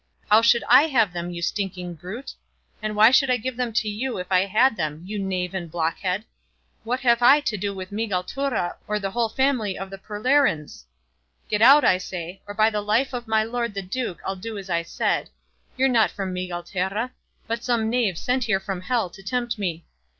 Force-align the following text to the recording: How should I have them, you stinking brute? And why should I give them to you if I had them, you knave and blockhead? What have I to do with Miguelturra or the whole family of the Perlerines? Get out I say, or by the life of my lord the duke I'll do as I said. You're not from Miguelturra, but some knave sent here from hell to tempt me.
How 0.31 0.41
should 0.41 0.63
I 0.67 0.87
have 0.87 1.13
them, 1.13 1.29
you 1.29 1.43
stinking 1.43 1.93
brute? 1.93 2.33
And 2.81 2.95
why 2.95 3.11
should 3.11 3.29
I 3.29 3.37
give 3.37 3.55
them 3.55 3.71
to 3.73 3.87
you 3.87 4.17
if 4.17 4.31
I 4.31 4.45
had 4.47 4.75
them, 4.75 5.03
you 5.05 5.19
knave 5.19 5.53
and 5.53 5.69
blockhead? 5.69 6.25
What 6.83 7.01
have 7.01 7.21
I 7.21 7.39
to 7.41 7.55
do 7.55 7.71
with 7.75 7.91
Miguelturra 7.91 8.77
or 8.87 8.97
the 8.97 9.11
whole 9.11 9.29
family 9.29 9.77
of 9.77 9.91
the 9.91 9.99
Perlerines? 9.99 10.85
Get 11.49 11.61
out 11.61 11.85
I 11.85 11.99
say, 11.99 12.41
or 12.47 12.55
by 12.55 12.71
the 12.71 12.81
life 12.81 13.13
of 13.13 13.27
my 13.27 13.43
lord 13.43 13.75
the 13.75 13.83
duke 13.83 14.23
I'll 14.25 14.35
do 14.35 14.57
as 14.57 14.71
I 14.71 14.81
said. 14.81 15.29
You're 15.77 15.87
not 15.87 16.09
from 16.09 16.33
Miguelturra, 16.33 17.11
but 17.45 17.63
some 17.63 17.87
knave 17.87 18.17
sent 18.17 18.45
here 18.45 18.59
from 18.59 18.81
hell 18.81 19.07
to 19.11 19.21
tempt 19.21 19.59
me. 19.59 19.85